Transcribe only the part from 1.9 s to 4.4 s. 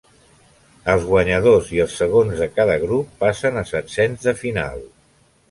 segons de cada grup passen a setzens de